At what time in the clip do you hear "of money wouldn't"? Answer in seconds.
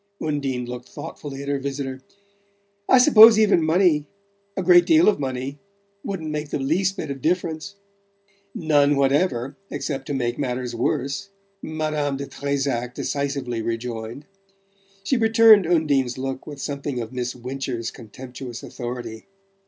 5.07-6.31